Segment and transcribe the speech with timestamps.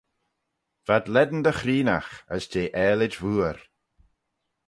[0.85, 3.57] V'ad lane dy chreenaght, as jeh aalid vooar.